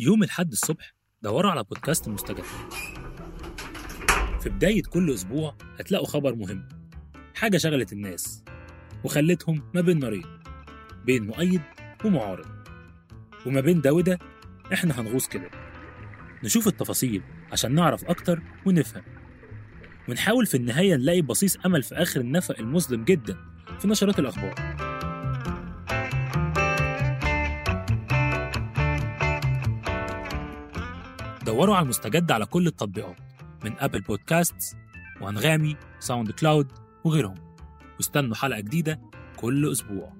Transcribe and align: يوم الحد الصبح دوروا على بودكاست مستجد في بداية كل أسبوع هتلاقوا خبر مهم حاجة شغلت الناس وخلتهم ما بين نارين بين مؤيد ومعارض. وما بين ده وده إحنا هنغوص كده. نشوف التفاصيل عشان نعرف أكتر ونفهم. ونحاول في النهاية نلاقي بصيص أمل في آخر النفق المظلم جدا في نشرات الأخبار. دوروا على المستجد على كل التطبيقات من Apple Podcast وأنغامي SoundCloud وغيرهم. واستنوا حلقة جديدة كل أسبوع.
يوم 0.00 0.22
الحد 0.22 0.52
الصبح 0.52 0.94
دوروا 1.22 1.50
على 1.50 1.64
بودكاست 1.64 2.08
مستجد 2.08 2.44
في 4.40 4.48
بداية 4.48 4.82
كل 4.82 5.14
أسبوع 5.14 5.56
هتلاقوا 5.78 6.06
خبر 6.06 6.34
مهم 6.34 6.68
حاجة 7.34 7.56
شغلت 7.56 7.92
الناس 7.92 8.44
وخلتهم 9.04 9.62
ما 9.74 9.80
بين 9.80 9.98
نارين 9.98 10.24
بين 11.04 11.26
مؤيد 11.26 11.62
ومعارض. 12.04 12.46
وما 13.46 13.60
بين 13.60 13.80
ده 13.80 13.92
وده 13.92 14.18
إحنا 14.72 15.00
هنغوص 15.00 15.28
كده. 15.28 15.50
نشوف 16.44 16.66
التفاصيل 16.66 17.22
عشان 17.52 17.74
نعرف 17.74 18.04
أكتر 18.04 18.42
ونفهم. 18.66 19.02
ونحاول 20.08 20.46
في 20.46 20.56
النهاية 20.56 20.94
نلاقي 20.96 21.22
بصيص 21.22 21.56
أمل 21.66 21.82
في 21.82 21.94
آخر 21.94 22.20
النفق 22.20 22.58
المظلم 22.58 23.04
جدا 23.04 23.36
في 23.78 23.88
نشرات 23.88 24.18
الأخبار. 24.18 24.75
دوروا 31.46 31.76
على 31.76 31.84
المستجد 31.84 32.32
على 32.32 32.46
كل 32.46 32.66
التطبيقات 32.66 33.16
من 33.64 33.72
Apple 33.78 34.00
Podcast 34.00 34.76
وأنغامي 35.20 35.76
SoundCloud 35.98 36.72
وغيرهم. 37.04 37.34
واستنوا 37.96 38.34
حلقة 38.34 38.60
جديدة 38.60 39.00
كل 39.36 39.72
أسبوع. 39.72 40.12